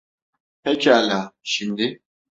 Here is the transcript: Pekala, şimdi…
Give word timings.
Pekala, 0.63 1.31
şimdi… 1.43 1.99